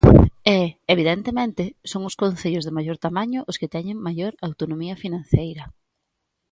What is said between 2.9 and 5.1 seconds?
tamaño os que teñen maior autonomía